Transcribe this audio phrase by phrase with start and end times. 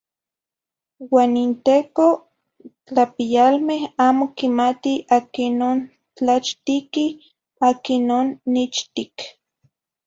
[1.13, 2.23] Uan nintecoh n
[2.85, 5.79] tlahpiyalmeh amo quimati aquinoh n
[6.15, 7.05] tlachtiqui,
[7.69, 9.13] aquinoh nichtic.